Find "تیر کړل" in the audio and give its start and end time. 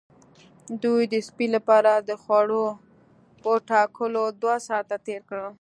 5.05-5.49